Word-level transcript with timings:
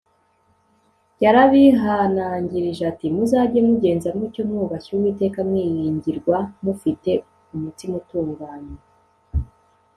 Yarabihanangirije 1.23 2.81
ati 2.91 3.05
Muzajye 3.15 3.59
mugenza 3.67 4.07
mutyo 4.17 4.41
mwubashye 4.49 4.91
Uwiteka 4.93 5.39
mwiringirwa 5.47 6.37
mufite 6.63 7.11
umutima 7.55 7.93
utunganye 8.01 8.77